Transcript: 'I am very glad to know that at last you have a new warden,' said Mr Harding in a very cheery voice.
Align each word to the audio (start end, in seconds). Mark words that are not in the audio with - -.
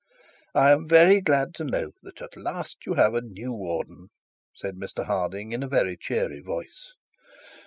'I 0.55 0.71
am 0.71 0.87
very 0.89 1.21
glad 1.21 1.53
to 1.53 1.63
know 1.63 1.91
that 2.01 2.23
at 2.23 2.35
last 2.35 2.87
you 2.87 2.95
have 2.95 3.13
a 3.13 3.21
new 3.21 3.51
warden,' 3.53 4.09
said 4.55 4.75
Mr 4.75 5.05
Harding 5.05 5.51
in 5.51 5.61
a 5.61 5.67
very 5.67 5.95
cheery 5.95 6.39
voice. 6.39 6.95